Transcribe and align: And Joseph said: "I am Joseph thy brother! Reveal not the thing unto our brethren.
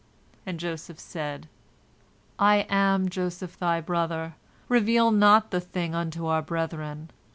And 0.47 0.59
Joseph 0.59 0.99
said: 0.99 1.47
"I 2.39 2.65
am 2.71 3.07
Joseph 3.07 3.59
thy 3.59 3.81
brother! 3.81 4.33
Reveal 4.67 5.11
not 5.11 5.51
the 5.51 5.61
thing 5.61 5.93
unto 5.93 6.25
our 6.25 6.41
brethren. 6.41 7.11